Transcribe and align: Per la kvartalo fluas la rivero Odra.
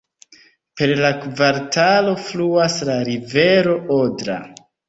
Per 0.79 0.87
la 1.03 1.11
kvartalo 1.25 2.15
fluas 2.31 2.81
la 2.91 2.99
rivero 3.11 3.79
Odra. 4.03 4.43